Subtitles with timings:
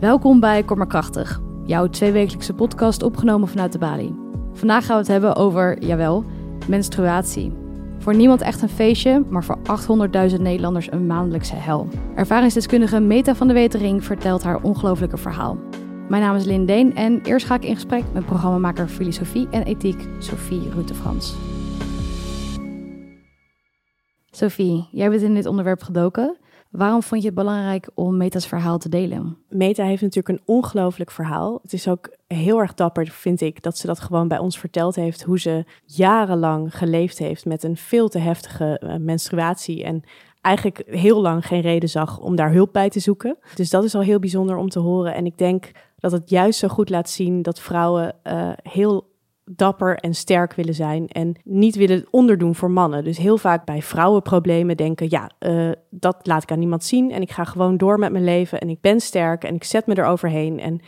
[0.00, 4.14] Welkom bij Kom maar Krachtig, jouw tweewekelijkse podcast opgenomen vanuit de Bali.
[4.52, 6.24] Vandaag gaan we het hebben over, jawel,
[6.68, 7.52] menstruatie.
[7.98, 9.58] Voor niemand echt een feestje, maar voor
[10.30, 11.88] 800.000 Nederlanders een maandelijkse hel.
[12.14, 15.58] Ervaringsdeskundige Meta van de Wetering vertelt haar ongelofelijke verhaal.
[16.08, 19.62] Mijn naam is Lynn Deen en eerst ga ik in gesprek met programmamaker Filosofie en
[19.62, 21.34] Ethiek Sophie Rutefrans.
[24.30, 26.36] Sophie, jij bent in dit onderwerp gedoken.
[26.70, 29.36] Waarom vond je het belangrijk om Meta's verhaal te delen?
[29.48, 31.58] Meta heeft natuurlijk een ongelooflijk verhaal.
[31.62, 34.94] Het is ook heel erg dapper, vind ik, dat ze dat gewoon bij ons verteld
[34.94, 35.22] heeft.
[35.22, 39.84] Hoe ze jarenlang geleefd heeft met een veel te heftige uh, menstruatie.
[39.84, 40.02] En
[40.40, 43.38] eigenlijk heel lang geen reden zag om daar hulp bij te zoeken.
[43.54, 45.14] Dus dat is al heel bijzonder om te horen.
[45.14, 49.07] En ik denk dat het juist zo goed laat zien dat vrouwen uh, heel
[49.50, 53.04] dapper en sterk willen zijn en niet willen onderdoen voor mannen.
[53.04, 57.22] Dus heel vaak bij vrouwenproblemen denken, ja, uh, dat laat ik aan niemand zien en
[57.22, 59.98] ik ga gewoon door met mijn leven en ik ben sterk en ik zet me
[59.98, 60.60] eroverheen.
[60.60, 60.80] En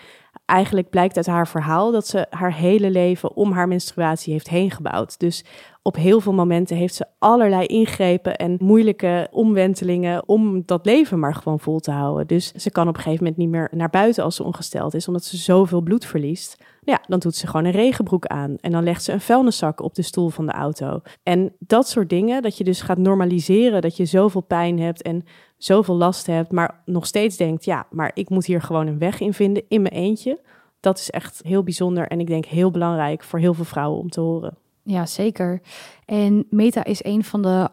[0.50, 4.70] eigenlijk blijkt uit haar verhaal dat ze haar hele leven om haar menstruatie heeft heen
[4.70, 5.18] gebouwd.
[5.18, 5.44] Dus
[5.82, 11.34] op heel veel momenten heeft ze allerlei ingrepen en moeilijke omwentelingen om dat leven maar
[11.34, 12.26] gewoon vol te houden.
[12.26, 15.08] Dus ze kan op een gegeven moment niet meer naar buiten als ze ongesteld is,
[15.08, 16.56] omdat ze zoveel bloed verliest.
[16.80, 19.94] Ja, dan doet ze gewoon een regenbroek aan en dan legt ze een vuilniszak op
[19.94, 21.00] de stoel van de auto.
[21.22, 25.24] En dat soort dingen, dat je dus gaat normaliseren dat je zoveel pijn hebt en
[25.62, 29.20] zoveel last hebt, maar nog steeds denkt, ja, maar ik moet hier gewoon een weg
[29.20, 30.40] in vinden in mijn eentje.
[30.80, 34.10] Dat is echt heel bijzonder en ik denk heel belangrijk voor heel veel vrouwen om
[34.10, 34.56] te horen.
[34.82, 35.60] Ja, zeker.
[36.04, 37.68] En Meta is een van de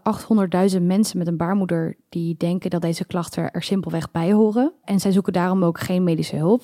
[0.75, 4.73] 800.000 mensen met een baarmoeder die denken dat deze klachten er simpelweg bij horen.
[4.83, 6.63] En zij zoeken daarom ook geen medische hulp.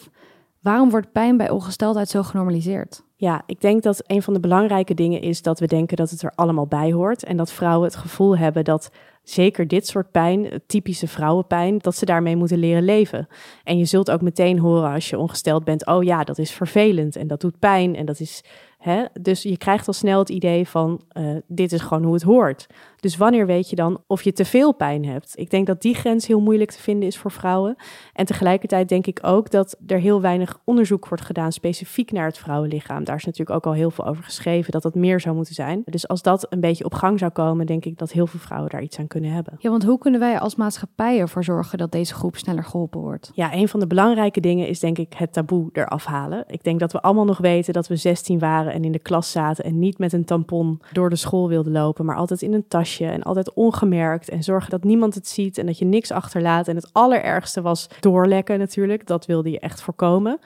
[0.61, 3.03] Waarom wordt pijn bij ongesteldheid zo genormaliseerd?
[3.15, 6.21] Ja, ik denk dat een van de belangrijke dingen is dat we denken dat het
[6.21, 7.23] er allemaal bij hoort.
[7.23, 8.91] En dat vrouwen het gevoel hebben dat
[9.23, 13.27] zeker dit soort pijn, typische vrouwenpijn, dat ze daarmee moeten leren leven.
[13.63, 17.15] En je zult ook meteen horen als je ongesteld bent: oh ja, dat is vervelend
[17.15, 18.43] en dat doet pijn en dat is
[18.83, 19.03] Hè?
[19.21, 22.67] Dus je krijgt al snel het idee van uh, dit is gewoon hoe het hoort.
[22.99, 25.31] Dus wanneer weet je dan of je te veel pijn hebt?
[25.35, 27.75] Ik denk dat die grens heel moeilijk te vinden is voor vrouwen.
[28.13, 32.37] En tegelijkertijd denk ik ook dat er heel weinig onderzoek wordt gedaan specifiek naar het
[32.37, 33.03] vrouwenlichaam.
[33.03, 35.81] Daar is natuurlijk ook al heel veel over geschreven dat dat meer zou moeten zijn.
[35.85, 38.69] Dus als dat een beetje op gang zou komen, denk ik dat heel veel vrouwen
[38.69, 39.55] daar iets aan kunnen hebben.
[39.59, 43.31] Ja, want hoe kunnen wij als maatschappij ervoor zorgen dat deze groep sneller geholpen wordt?
[43.33, 46.43] Ja, een van de belangrijke dingen is denk ik het taboe eraf halen.
[46.47, 49.31] Ik denk dat we allemaal nog weten dat we 16 waren en in de klas
[49.31, 52.67] zaten en niet met een tampon door de school wilden lopen, maar altijd in een
[52.67, 56.67] tasje en altijd ongemerkt en zorgen dat niemand het ziet en dat je niks achterlaat.
[56.67, 60.39] En het allerergste was doorlekken natuurlijk, dat wilde je echt voorkomen.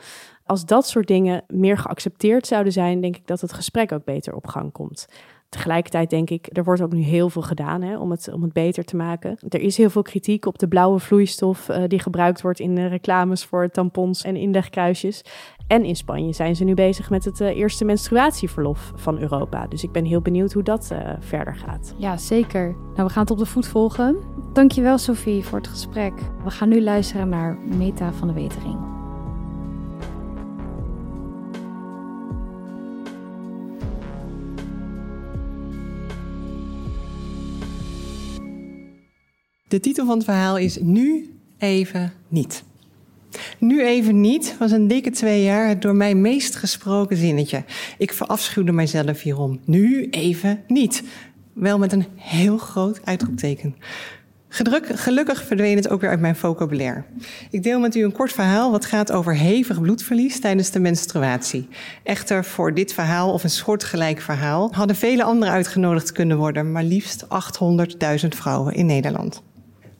[0.46, 4.36] Als dat soort dingen meer geaccepteerd zouden zijn, denk ik dat het gesprek ook beter
[4.36, 5.08] op gang komt.
[5.50, 8.53] Tegelijkertijd denk ik, er wordt ook nu heel veel gedaan hè, om, het, om het
[8.53, 9.38] beter te maken.
[9.50, 12.88] Er is heel veel kritiek op de blauwe vloeistof uh, die gebruikt wordt in de
[12.88, 15.22] reclames voor tampons en inlegkruisjes.
[15.68, 19.68] En in Spanje zijn ze nu bezig met het uh, eerste menstruatieverlof van Europa.
[19.68, 21.94] Dus ik ben heel benieuwd hoe dat verder gaat.
[21.97, 22.75] Ja, zeker.
[22.96, 24.18] Nou, we gaan het op de voet volgen.
[24.53, 26.13] Dankjewel Sophie voor het gesprek.
[26.44, 28.97] We gaan nu luisteren naar Meta van de Wetering.
[39.68, 42.64] De titel van het verhaal is Nu even niet.
[43.58, 47.64] Nu even niet was een dikke twee jaar het door mij meest gesproken zinnetje.
[47.98, 49.60] Ik verafschuwde mijzelf hierom.
[49.66, 51.04] Nu even niet.
[51.54, 53.76] Wel met een heel groot uitroepteken.
[54.48, 57.04] Gedruk, gelukkig verdween het ook weer uit mijn vocabulaire.
[57.52, 61.68] Ik deel met u een kort verhaal wat gaat over hevig bloedverlies tijdens de menstruatie.
[62.04, 66.84] Echter, voor dit verhaal of een soortgelijk verhaal hadden vele anderen uitgenodigd kunnen worden, maar
[66.84, 67.26] liefst
[68.22, 69.44] 800.000 vrouwen in Nederland.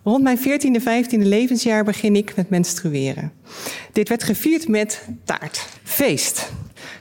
[0.08, 3.32] Rond mijn 14e, 15e levensjaar begin ik met menstrueren.
[3.92, 5.68] Dit werd gevierd met taart.
[5.84, 6.52] Feest.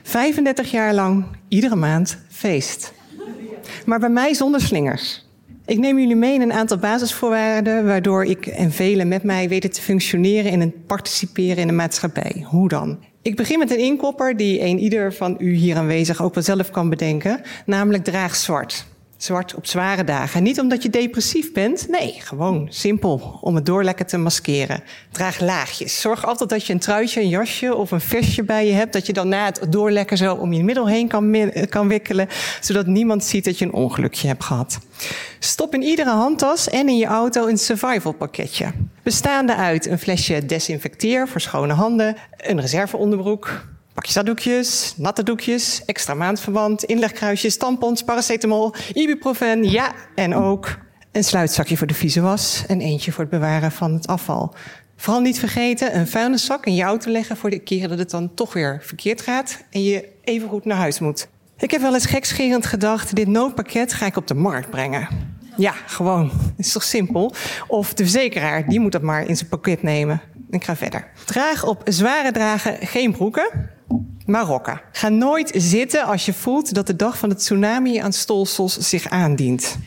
[0.03, 2.93] 35 jaar lang, iedere maand, feest.
[3.85, 5.25] Maar bij mij zonder slingers.
[5.65, 9.71] Ik neem jullie mee in een aantal basisvoorwaarden waardoor ik en velen met mij weten
[9.71, 12.45] te functioneren en participeren in de maatschappij.
[12.45, 12.99] Hoe dan?
[13.21, 16.71] Ik begin met een inkopper die een ieder van u hier aanwezig ook wel zelf
[16.71, 18.85] kan bedenken, namelijk draag zwart.
[19.17, 20.43] Zwart op zware dagen.
[20.43, 21.87] Niet omdat je depressief bent.
[21.89, 23.37] Nee, gewoon simpel.
[23.41, 24.83] Om het doorlekken te maskeren.
[25.11, 26.01] Draag laagjes.
[26.01, 28.93] Zorg altijd dat je een truitje, een jasje of een vestje bij je hebt.
[28.93, 32.27] Dat je dan na het doorlekken zo om je middel heen kan, kan wikkelen.
[32.61, 34.79] Zodat niemand ziet dat je een ongelukje hebt gehad.
[35.39, 38.65] Stop in iedere handtas en in je auto een survival pakketje.
[39.03, 42.15] Bestaande uit een flesje desinfecteer voor schone handen.
[42.37, 43.65] Een reserveonderbroek
[43.97, 50.77] Pakje zakdoekjes, natte doekjes, extra maandverband, inlegkruisjes, tampons, paracetamol, ibuprofen, ja, en ook
[51.11, 54.53] een sluitzakje voor de vieze was en eentje voor het bewaren van het afval.
[54.95, 58.33] Vooral niet vergeten een vuilniszak in je auto leggen voor de keren dat het dan
[58.33, 61.27] toch weer verkeerd gaat en je even goed naar huis moet.
[61.57, 65.07] Ik heb wel eens gekscherend gedacht, dit noodpakket ga ik op de markt brengen.
[65.55, 66.31] Ja, gewoon.
[66.57, 67.33] Is toch simpel?
[67.67, 70.21] Of de verzekeraar, die moet dat maar in zijn pakket nemen.
[70.49, 71.07] Ik ga verder.
[71.25, 73.75] Draag op zware dragen geen broeken,
[74.27, 74.81] maar rokken.
[74.91, 79.09] Ga nooit zitten als je voelt dat de dag van het tsunami aan stolsels zich
[79.09, 79.77] aandient.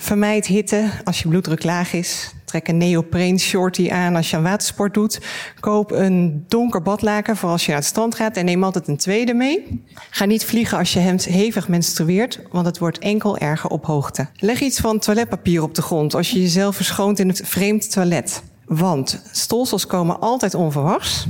[0.00, 2.32] Vermijd hitte als je bloeddruk laag is.
[2.44, 5.20] Trek een neopreen shorty aan als je aan watersport doet.
[5.60, 8.96] Koop een donker badlaken voor als je naar het strand gaat en neem altijd een
[8.96, 9.84] tweede mee.
[10.10, 14.28] Ga niet vliegen als je hemd hevig menstrueert, want het wordt enkel erger op hoogte.
[14.36, 18.42] Leg iets van toiletpapier op de grond als je jezelf verschoont in het vreemd toilet.
[18.68, 21.26] Want stolsels komen altijd onverwachts.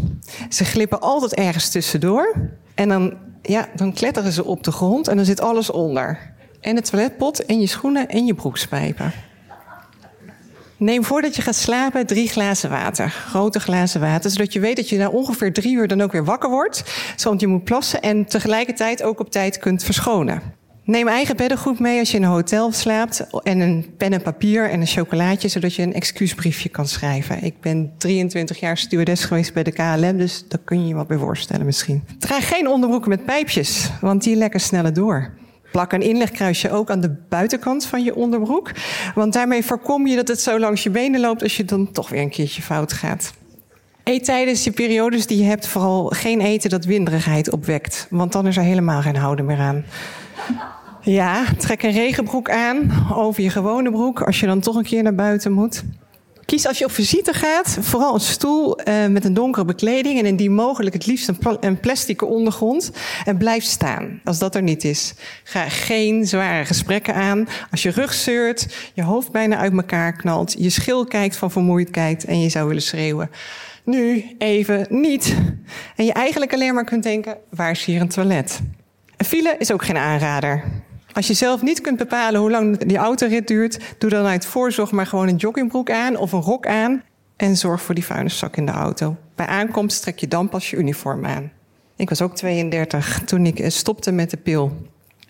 [0.48, 2.34] Ze glippen altijd ergens tussendoor.
[2.74, 6.32] En dan, ja, dan kletteren ze op de grond en dan zit alles onder.
[6.60, 9.12] En het toiletpot en je schoenen en je broekspijpen.
[10.76, 13.10] Neem voordat je gaat slapen drie glazen water.
[13.10, 14.30] Grote glazen water.
[14.30, 16.84] Zodat je weet dat je na ongeveer drie uur dan ook weer wakker wordt.
[17.22, 20.42] Want je moet plassen en tegelijkertijd ook op tijd kunt verschonen.
[20.88, 23.26] Neem eigen beddengoed mee als je in een hotel slaapt.
[23.42, 25.48] En een pen en papier en een chocolaatje.
[25.48, 27.44] Zodat je een excuusbriefje kan schrijven.
[27.44, 30.16] Ik ben 23 jaar stewardess geweest bij de KLM.
[30.16, 32.04] Dus daar kun je je wat bij voorstellen misschien.
[32.18, 33.90] Draag geen onderbroeken met pijpjes.
[34.00, 35.30] Want die lekken sneller door.
[35.72, 38.70] Plak een inlegkruisje ook aan de buitenkant van je onderbroek.
[39.14, 42.08] Want daarmee voorkom je dat het zo langs je benen loopt als je dan toch
[42.08, 43.32] weer een keertje fout gaat.
[44.04, 48.06] Eet tijdens je periodes die je hebt vooral geen eten dat winderigheid opwekt.
[48.10, 49.84] Want dan is er helemaal geen houden meer aan.
[51.00, 55.02] Ja, trek een regenbroek aan over je gewone broek als je dan toch een keer
[55.02, 55.82] naar buiten moet.
[56.48, 60.26] Kies als je op visite gaat vooral een stoel uh, met een donkere bekleding en
[60.26, 62.90] in die mogelijk het liefst een, een plastic ondergrond.
[63.24, 65.14] En blijf staan als dat er niet is.
[65.44, 67.48] Ga geen zware gesprekken aan.
[67.70, 72.24] Als je rug zeurt, je hoofd bijna uit elkaar knalt, je schil kijkt van vermoeidheid
[72.24, 73.30] en je zou willen schreeuwen.
[73.84, 75.36] Nu even niet.
[75.96, 78.60] En je eigenlijk alleen maar kunt denken: waar is hier een toilet?
[79.18, 80.64] Een file is ook geen aanrader.
[81.12, 84.90] Als je zelf niet kunt bepalen hoe lang die autorit duurt, doe dan uit voorzorg
[84.90, 87.02] maar gewoon een joggingbroek aan of een rok aan
[87.36, 89.16] en zorg voor die vuilniszak in de auto.
[89.34, 91.52] Bij aankomst trek je dan pas je uniform aan.
[91.96, 94.76] Ik was ook 32 toen ik eh, stopte met de pil.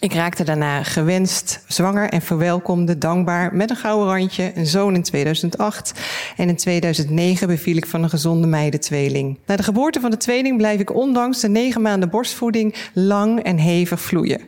[0.00, 5.02] Ik raakte daarna gewenst zwanger en verwelkomde dankbaar met een gouden randje een zoon in
[5.02, 5.92] 2008.
[6.36, 9.38] En in 2009 beviel ik van een gezonde meidentweeling.
[9.46, 13.56] Na de geboorte van de tweeling blijf ik ondanks de negen maanden borstvoeding lang en
[13.56, 14.40] hevig vloeien.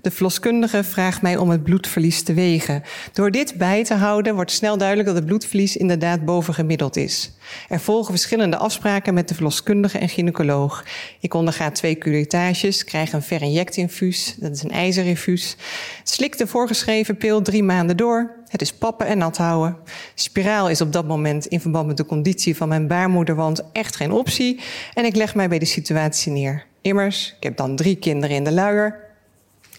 [0.00, 2.82] De verloskundige vraagt mij om het bloedverlies te wegen.
[3.12, 7.32] Door dit bij te houden wordt snel duidelijk dat het bloedverlies inderdaad bovengemiddeld is.
[7.68, 10.84] Er volgen verschillende afspraken met de verloskundige en gynaecoloog.
[11.20, 15.56] Ik onderga twee curetages, krijg een verinjectinfuus, dat is een ijzerinfuus.
[16.02, 18.36] Slik de voorgeschreven pil drie maanden door.
[18.48, 19.76] Het is pappen en nat houden.
[20.14, 24.12] Spiraal is op dat moment in verband met de conditie van mijn baarmoederwand echt geen
[24.12, 24.60] optie.
[24.94, 26.66] En ik leg mij bij de situatie neer.
[26.82, 29.06] Immers, ik heb dan drie kinderen in de luier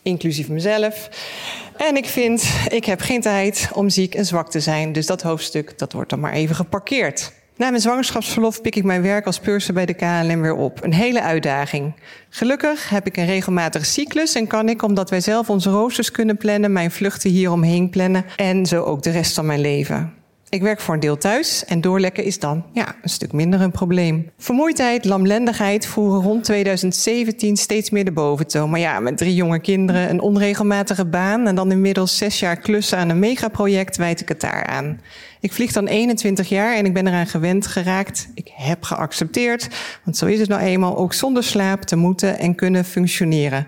[0.02, 1.10] inclusief mezelf.
[1.78, 4.92] En ik vind, ik heb geen tijd om ziek en zwak te zijn.
[4.92, 7.32] Dus dat hoofdstuk, dat wordt dan maar even geparkeerd.
[7.60, 10.84] Na mijn zwangerschapsverlof pik ik mijn werk als purser bij de KLM weer op.
[10.84, 11.94] Een hele uitdaging.
[12.30, 16.38] Gelukkig heb ik een regelmatige cyclus en kan ik, omdat wij zelf onze roosters kunnen
[16.38, 20.19] plannen, mijn vluchten hieromheen plannen en zo ook de rest van mijn leven.
[20.50, 23.72] Ik werk voor een deel thuis en doorlekken is dan ja, een stuk minder een
[23.72, 24.32] probleem.
[24.38, 28.70] Vermoeidheid, lamlendigheid voeren rond 2017 steeds meer de boventoon.
[28.70, 32.98] Maar ja, met drie jonge kinderen, een onregelmatige baan en dan inmiddels zes jaar klussen
[32.98, 35.00] aan een megaproject wijd ik het daar aan.
[35.40, 38.30] Ik vlieg dan 21 jaar en ik ben eraan gewend geraakt.
[38.34, 39.68] Ik heb geaccepteerd,
[40.04, 43.68] want zo is het nou eenmaal, ook zonder slaap te moeten en kunnen functioneren.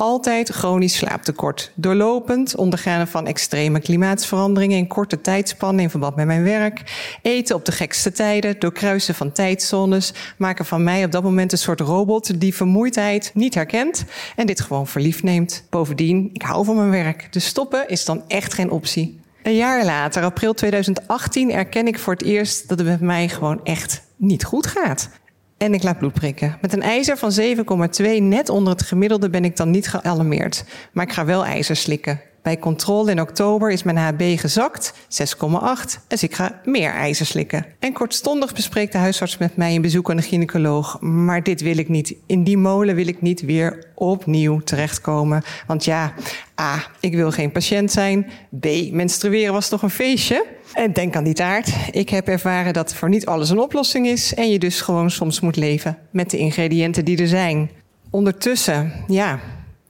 [0.00, 1.72] Altijd chronisch slaaptekort.
[1.74, 6.82] Doorlopend ondergaan van extreme klimaatsveranderingen in korte tijdspannen in verband met mijn werk.
[7.22, 11.58] Eten op de gekste tijden, doorkruisen van tijdzones, maken van mij op dat moment een
[11.58, 14.04] soort robot die vermoeidheid niet herkent
[14.36, 15.64] en dit gewoon verliefd neemt.
[15.70, 17.32] Bovendien, ik hou van mijn werk.
[17.32, 19.20] Dus stoppen is dan echt geen optie.
[19.42, 23.60] Een jaar later, april 2018, erken ik voor het eerst dat het met mij gewoon
[23.64, 25.08] echt niet goed gaat.
[25.58, 26.58] En ik laat bloed prikken.
[26.60, 30.64] Met een ijzer van 7,2 net onder het gemiddelde ben ik dan niet gealarmeerd.
[30.92, 32.20] Maar ik ga wel ijzer slikken.
[32.42, 37.66] Bij controle in oktober is mijn HB gezakt, 6,8, dus ik ga meer ijzer slikken.
[37.78, 41.00] En kortstondig bespreekt de huisarts met mij een bezoek aan de gynaecoloog.
[41.00, 42.14] Maar dit wil ik niet.
[42.26, 45.42] In die molen wil ik niet weer opnieuw terechtkomen.
[45.66, 46.12] Want ja,
[46.60, 48.26] A, ik wil geen patiënt zijn.
[48.60, 50.46] B, menstrueren was toch een feestje?
[50.72, 51.72] En denk aan die taart.
[51.90, 55.40] Ik heb ervaren dat voor niet alles een oplossing is en je dus gewoon soms
[55.40, 57.70] moet leven met de ingrediënten die er zijn.
[58.10, 59.40] Ondertussen, ja,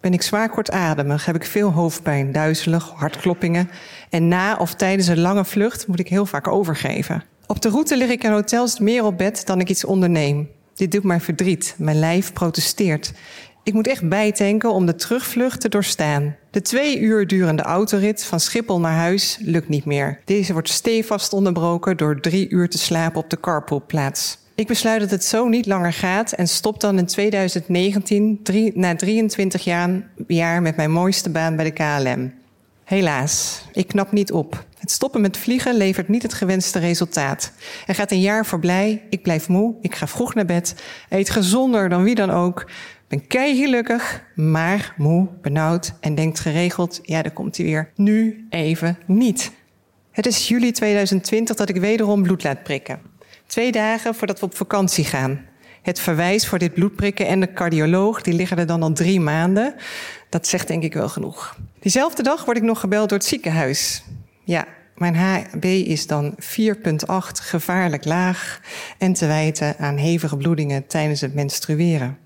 [0.00, 3.70] ben ik zwaar kortademig, heb ik veel hoofdpijn, duizelig, hartkloppingen.
[4.10, 7.22] En na of tijdens een lange vlucht moet ik heel vaak overgeven.
[7.46, 10.48] Op de route lig ik in hotels meer op bed dan ik iets onderneem.
[10.74, 11.74] Dit doet mij verdriet.
[11.78, 13.12] Mijn lijf protesteert.
[13.62, 16.36] Ik moet echt bijtanken om de terugvlucht te doorstaan.
[16.50, 20.20] De twee uur durende autorit van Schiphol naar huis lukt niet meer.
[20.24, 24.38] Deze wordt stevast onderbroken door drie uur te slapen op de carpoolplaats.
[24.58, 28.96] Ik besluit dat het zo niet langer gaat en stop dan in 2019, drie, na
[28.96, 32.32] 23 jaar, jaar met mijn mooiste baan bij de KLM.
[32.84, 34.64] Helaas, ik knap niet op.
[34.78, 37.52] Het stoppen met vliegen levert niet het gewenste resultaat.
[37.86, 40.74] Er gaat een jaar voorbij, ik blijf moe, ik ga vroeg naar bed,
[41.08, 42.70] eet gezonder dan wie dan ook,
[43.08, 47.90] ben kei gelukkig, maar moe, benauwd en denkt geregeld, ja, daar komt hij weer.
[47.94, 49.52] Nu even niet.
[50.10, 53.16] Het is juli 2020 dat ik wederom bloed laat prikken.
[53.48, 55.46] Twee dagen voordat we op vakantie gaan.
[55.82, 59.74] Het verwijs voor dit bloedprikken en de cardioloog, die liggen er dan al drie maanden.
[60.28, 61.56] Dat zegt denk ik wel genoeg.
[61.80, 64.02] Diezelfde dag word ik nog gebeld door het ziekenhuis.
[64.44, 66.38] Ja, mijn HB is dan 4,8
[67.42, 68.60] gevaarlijk laag
[68.98, 72.18] en te wijten aan hevige bloedingen tijdens het menstrueren.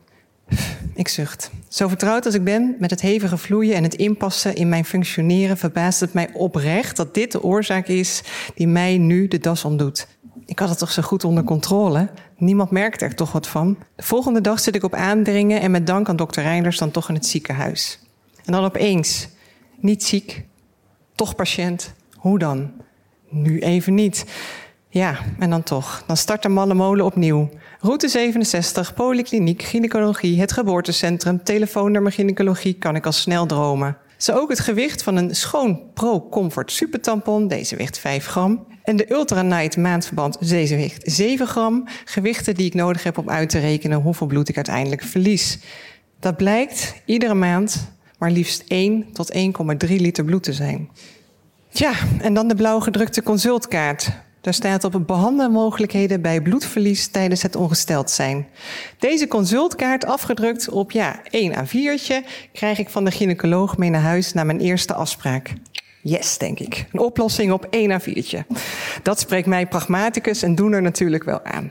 [0.94, 1.50] Ik zucht.
[1.68, 5.58] Zo vertrouwd als ik ben met het hevige vloeien en het inpassen in mijn functioneren,
[5.58, 8.22] verbaast het mij oprecht dat dit de oorzaak is
[8.54, 10.06] die mij nu de das omdoet.
[10.52, 12.08] Ik had het toch zo goed onder controle?
[12.36, 13.76] Niemand merkte er toch wat van?
[13.96, 17.08] De volgende dag zit ik op aandringen en met dank aan dokter Reinders dan toch
[17.08, 17.98] in het ziekenhuis.
[18.44, 19.28] En dan opeens,
[19.76, 20.44] niet ziek,
[21.14, 21.92] toch patiënt.
[22.16, 22.72] Hoe dan?
[23.28, 24.24] Nu even niet.
[24.88, 26.04] Ja, en dan toch.
[26.06, 27.50] Dan start de malle molen opnieuw.
[27.80, 33.96] Route 67, polykliniek, gynaecologie, het geboortecentrum, telefoonnummer gynaecologie, kan ik al snel dromen.
[34.16, 38.66] Zo ook het gewicht van een schoon Pro Comfort supertampon, deze weegt 5 gram.
[38.84, 41.88] En de Ultra Night maandverband, weegt 7 gram.
[42.04, 45.58] Gewichten die ik nodig heb om uit te rekenen hoeveel bloed ik uiteindelijk verlies.
[46.20, 47.90] Dat blijkt iedere maand
[48.22, 49.40] maar liefst 1 tot 1,3
[49.88, 50.90] liter bloed te zijn.
[51.72, 54.10] Tja, en dan de blauw gedrukte consultkaart.
[54.40, 58.46] Daar staat op behandelmogelijkheden bij bloedverlies tijdens het ongesteld zijn.
[58.98, 64.32] Deze consultkaart afgedrukt op ja, 1 A4'tje krijg ik van de gynaecoloog mee naar huis
[64.32, 65.52] naar mijn eerste afspraak.
[66.02, 66.86] Yes, denk ik.
[66.92, 68.38] Een oplossing op 1 A4'tje.
[69.02, 71.70] Dat spreekt mij pragmaticus en doener natuurlijk wel aan.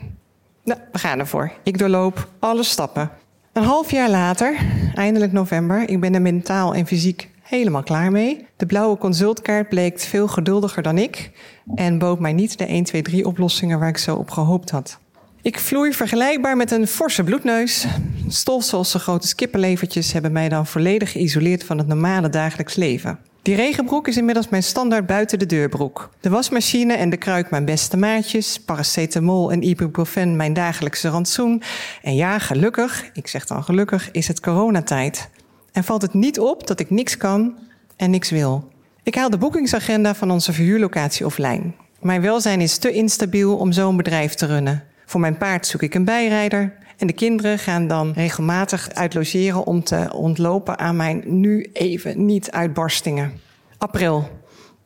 [0.63, 1.51] Nou, we gaan ervoor.
[1.63, 3.11] Ik doorloop alle stappen.
[3.53, 4.55] Een half jaar later,
[4.95, 8.45] eindelijk november, ik ben er mentaal en fysiek helemaal klaar mee.
[8.57, 11.31] De blauwe consultkaart bleek veel geduldiger dan ik
[11.75, 14.99] en bood mij niet de 1, 2, 3 oplossingen waar ik zo op gehoopt had.
[15.41, 17.85] Ik vloei vergelijkbaar met een forse bloedneus.
[18.27, 23.19] Stofzoals grote skippenlevertjes hebben mij dan volledig geïsoleerd van het normale dagelijks leven.
[23.41, 26.09] Die regenbroek is inmiddels mijn standaard buiten de deurbroek.
[26.19, 28.59] De wasmachine en de kruik mijn beste maatjes.
[28.59, 31.61] Paracetamol en ibuprofen mijn dagelijkse rantsoen.
[32.01, 35.29] En ja, gelukkig, ik zeg dan gelukkig, is het coronatijd.
[35.71, 37.57] En valt het niet op dat ik niks kan
[37.95, 38.69] en niks wil.
[39.03, 41.71] Ik haal de boekingsagenda van onze verhuurlocatie offline.
[42.01, 44.83] Mijn welzijn is te instabiel om zo'n bedrijf te runnen.
[45.05, 46.73] Voor mijn paard zoek ik een bijrijder.
[47.01, 52.51] En de kinderen gaan dan regelmatig uitlogeren om te ontlopen aan mijn nu even niet
[52.51, 53.39] uitbarstingen.
[53.77, 54.29] April.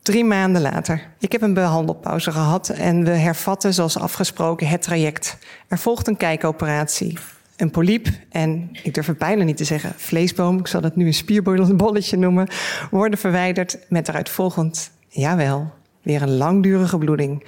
[0.02, 1.08] Drie maanden later.
[1.20, 5.38] Ik heb een behandelpauze gehad en we hervatten zoals afgesproken het traject.
[5.68, 7.18] Er volgt een kijkoperatie
[7.58, 11.06] een polyp en, ik durf het bijna niet te zeggen, vleesboom, ik zal het nu
[11.06, 12.48] een spierbolletje noemen,
[12.92, 17.46] worden verwijderd met eruit volgend, jawel, weer een langdurige bloeding.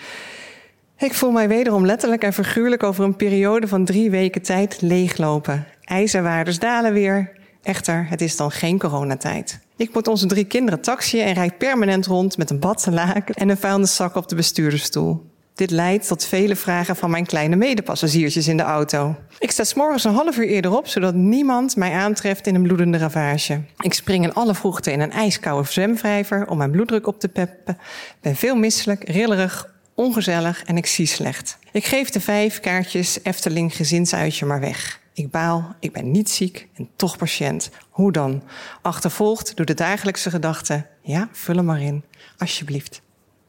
[0.99, 5.65] Ik voel mij wederom letterlijk en figuurlijk over een periode van drie weken tijd leeglopen.
[5.83, 7.31] IJzerwaardes dalen weer.
[7.63, 9.59] Echter, het is dan geen coronatijd.
[9.75, 13.49] Ik moet onze drie kinderen taxiën en rijd permanent rond met een bad, laken en
[13.49, 15.25] een vuilniszak op de bestuurdersstoel.
[15.55, 19.15] Dit leidt tot vele vragen van mijn kleine medepassagiertjes in de auto.
[19.39, 22.97] Ik sta s'morgens een half uur eerder op, zodat niemand mij aantreft in een bloedende
[22.97, 23.61] ravage.
[23.79, 27.77] Ik spring in alle vroegte in een ijskoude zwemvijver om mijn bloeddruk op te peppen.
[28.21, 31.57] Ben veel misselijk, rillerig, ongezellig en ik zie slecht.
[31.71, 34.99] Ik geef de vijf kaartjes Efteling gezinsuitje maar weg.
[35.13, 37.69] Ik baal, ik ben niet ziek en toch patiënt.
[37.89, 38.43] Hoe dan?
[38.81, 42.03] Achtervolgd door de dagelijkse gedachte: ja, vul hem maar in,
[42.37, 43.01] alsjeblieft.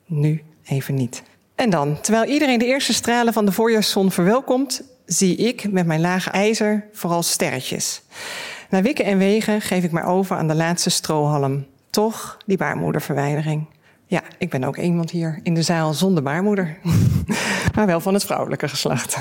[0.07, 1.23] Nu even niet.
[1.55, 6.01] En dan, terwijl iedereen de eerste stralen van de voorjaarszon verwelkomt, zie ik met mijn
[6.01, 8.03] lage ijzer vooral sterretjes.
[8.71, 11.67] Na wikken en wegen geef ik maar over aan de laatste strohalm.
[11.91, 13.67] Toch die baarmoederverwijdering.
[14.11, 16.77] Ja, ik ben ook iemand hier in de zaal zonder baarmoeder.
[17.75, 19.19] maar wel van het vrouwelijke geslacht.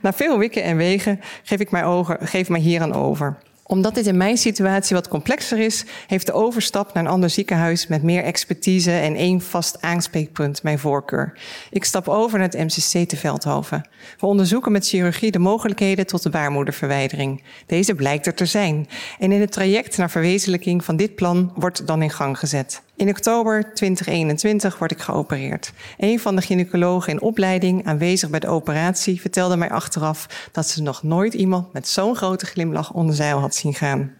[0.00, 3.94] Na veel wikken en wegen geef ik mij, over, geef mij hier aan over omdat
[3.94, 8.02] dit in mijn situatie wat complexer is, heeft de overstap naar een ander ziekenhuis met
[8.02, 11.38] meer expertise en één vast aanspreekpunt mijn voorkeur.
[11.70, 13.88] Ik stap over naar het MCC te Veldhoven.
[14.18, 17.42] We onderzoeken met chirurgie de mogelijkheden tot de baarmoederverwijdering.
[17.66, 18.88] Deze blijkt er te zijn.
[19.18, 22.82] En in het traject naar verwezenlijking van dit plan wordt dan in gang gezet.
[22.98, 25.72] In oktober 2021 word ik geopereerd.
[25.96, 30.82] Een van de gynaecologen in opleiding aanwezig bij de operatie vertelde mij achteraf dat ze
[30.82, 34.12] nog nooit iemand met zo'n grote glimlach onder zeil had zien gaan.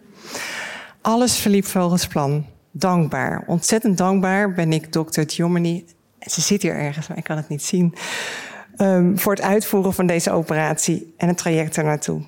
[1.01, 2.47] Alles verliep volgens plan.
[2.71, 5.85] Dankbaar, ontzettend dankbaar ben ik dokter Giomini.
[6.21, 7.95] Ze zit hier ergens, maar ik kan het niet zien.
[8.77, 12.23] Um, voor het uitvoeren van deze operatie en het traject ernaartoe.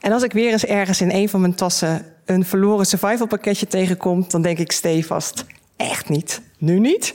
[0.00, 3.66] En als ik weer eens ergens in een van mijn tassen een verloren survival pakketje
[3.66, 5.44] tegenkom, dan denk ik stevast:
[5.90, 6.42] echt niet.
[6.58, 7.14] Nu niet.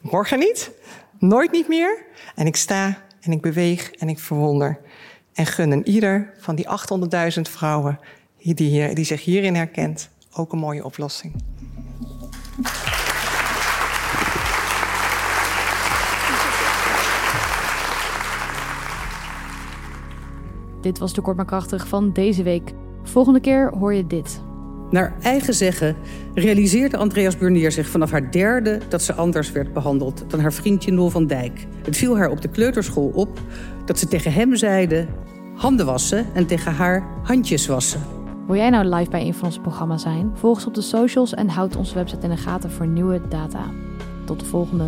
[0.00, 0.70] Morgen niet.
[1.18, 2.04] Nooit niet meer.
[2.34, 4.80] En ik sta en ik beweeg en ik verwonder.
[5.32, 6.66] En gun een ieder van die
[7.34, 7.98] 800.000 vrouwen
[8.38, 11.34] die, hier, die zich hierin herkent ook een mooie oplossing.
[20.80, 22.72] Dit was de kort maar krachtig van deze week.
[23.02, 24.40] Volgende keer hoor je dit.
[24.90, 25.96] Naar eigen zeggen
[26.34, 30.92] realiseerde Andreas Burnier zich vanaf haar derde dat ze anders werd behandeld dan haar vriendje
[30.92, 31.66] Nol van Dijk.
[31.84, 33.40] Het viel haar op de kleuterschool op
[33.84, 35.08] dat ze tegen hem zeiden
[35.54, 38.00] handen wassen en tegen haar handjes wassen.
[38.46, 40.30] Wil jij nou live bij een van onze programma's zijn?
[40.34, 43.64] Volg ons op de socials en houd onze website in de gaten voor nieuwe data.
[44.24, 44.84] Tot de volgende.